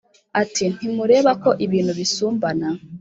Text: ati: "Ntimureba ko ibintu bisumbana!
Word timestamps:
ati: 0.41 0.63
"Ntimureba 0.75 1.31
ko 1.43 1.49
ibintu 1.65 1.91
bisumbana! 1.99 2.67